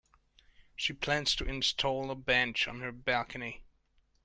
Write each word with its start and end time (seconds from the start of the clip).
She 0.75 0.93
plans 0.93 1.35
to 1.35 1.43
install 1.45 2.09
a 2.09 2.15
bench 2.15 2.67
on 2.67 2.79
her 2.79 2.91
balcony. 2.91 3.61